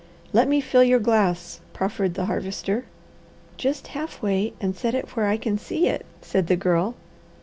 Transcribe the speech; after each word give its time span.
"Let 0.33 0.47
me 0.47 0.61
fill 0.61 0.83
your 0.83 0.97
glass," 0.97 1.61
proffered 1.73 2.15
the 2.15 2.25
Harvester. 2.25 2.85
"Just 3.57 3.89
half 3.89 4.19
way, 4.19 4.53
and 4.59 4.75
set 4.75 4.95
it 4.95 5.15
where 5.15 5.27
I 5.27 5.37
can 5.37 5.59
see 5.59 5.87
it," 5.87 6.07
said 6.23 6.47
the 6.47 6.55
Girl. 6.55 6.95